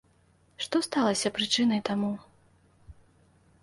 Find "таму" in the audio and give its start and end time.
1.93-2.11